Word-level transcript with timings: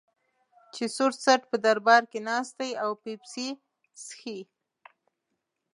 چې 0.73 0.83
سور 0.95 1.11
څټ 1.23 1.41
په 1.51 1.57
دربار 1.65 2.03
کې 2.11 2.19
ناست 2.27 2.53
دی 2.59 2.71
او 2.83 2.91
پیپسي 3.03 3.47
څښي. 4.03 4.39